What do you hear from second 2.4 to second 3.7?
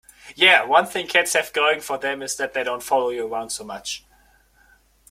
they don't follow you around so